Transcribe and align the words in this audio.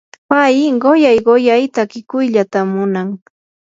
pay 0.29 0.55
quyay 0.81 1.17
quyay 1.27 1.63
takikuyllatam 1.75 2.67
munan. 2.75 3.09